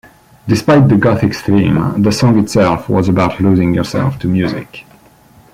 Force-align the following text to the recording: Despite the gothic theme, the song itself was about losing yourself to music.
Despite 0.47 0.89
the 0.89 0.97
gothic 0.97 1.35
theme, 1.35 2.01
the 2.01 2.11
song 2.11 2.39
itself 2.39 2.89
was 2.89 3.07
about 3.07 3.39
losing 3.39 3.75
yourself 3.75 4.17
to 4.21 4.27
music. 4.27 4.83